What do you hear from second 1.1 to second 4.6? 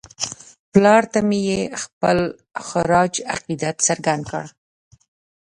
ته مې یې خپل خراج عقیدت څرګند کړ.